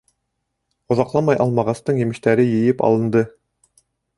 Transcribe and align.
Оҙаҡламай 0.95 1.37
алмағастың 1.45 2.01
емештәре 2.05 2.49
йыйып 2.55 2.85
алынды. 2.89 3.25